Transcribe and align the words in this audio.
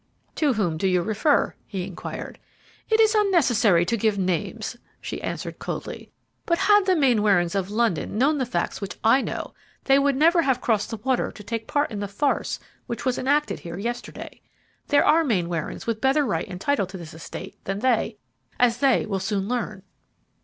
"To 0.33 0.53
whom 0.53 0.77
do 0.79 0.87
you 0.87 1.03
refer?" 1.03 1.53
he 1.67 1.83
inquired. 1.85 2.39
"It 2.89 2.99
is 2.99 3.13
unnecessary 3.13 3.85
to 3.85 3.95
give 3.95 4.17
names," 4.17 4.75
she 4.99 5.21
answered, 5.21 5.59
coldly; 5.59 6.09
"but 6.47 6.57
had 6.57 6.87
the 6.87 6.95
Mainwarings 6.95 7.53
of 7.53 7.69
London 7.69 8.17
known 8.17 8.39
the 8.39 8.45
facts 8.47 8.81
which 8.81 8.97
I 9.03 9.21
know, 9.21 9.53
they 9.83 9.99
would 9.99 10.15
never 10.15 10.41
have 10.41 10.59
crossed 10.59 10.89
the 10.89 10.97
water 10.97 11.31
to 11.31 11.43
take 11.43 11.67
part 11.67 11.91
in 11.91 11.99
the 11.99 12.07
farce 12.07 12.59
which 12.87 13.05
was 13.05 13.19
enacted 13.19 13.59
here 13.59 13.77
yesterday. 13.77 14.41
There 14.87 15.05
are 15.05 15.23
Mainwarings 15.23 15.85
with 15.85 16.01
better 16.01 16.25
right 16.25 16.47
and 16.47 16.59
title 16.59 16.87
to 16.87 16.97
this 16.97 17.13
estate 17.13 17.55
than 17.65 17.77
they, 17.77 18.17
as 18.59 18.77
they 18.77 19.05
will 19.05 19.19
soon 19.19 19.47
learn." 19.47 19.83